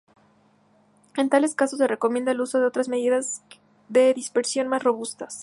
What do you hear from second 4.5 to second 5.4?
más robustas.